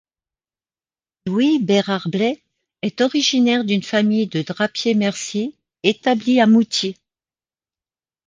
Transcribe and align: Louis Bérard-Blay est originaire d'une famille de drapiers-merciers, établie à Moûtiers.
Louis 1.27 1.59
Bérard-Blay 1.59 2.41
est 2.81 3.01
originaire 3.01 3.63
d'une 3.63 3.83
famille 3.83 4.25
de 4.25 4.41
drapiers-merciers, 4.41 5.53
établie 5.83 6.41
à 6.41 6.47
Moûtiers. 6.47 6.97